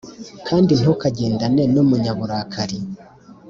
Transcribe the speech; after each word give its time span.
kandi 0.47 0.71
ntukagendane 0.79 1.63
n’umunyaburakari, 1.73 2.77